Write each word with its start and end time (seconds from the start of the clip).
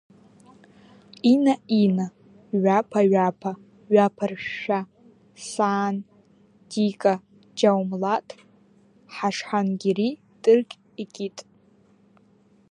Ина-ина, 1.33 2.07
ҩаԥа-ҩаԥа, 2.61 3.51
ҩаԥаршәшәа, 3.93 4.79
саан, 5.47 5.95
Дика, 6.69 7.13
џьаумлаҭ, 7.57 8.27
ҳашҳангьери 9.13 10.09
тыркь 10.43 10.75
икит! 11.03 11.37